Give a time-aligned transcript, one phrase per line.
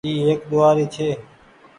[0.07, 1.09] اي ايڪ ڏوهآري ڇي۔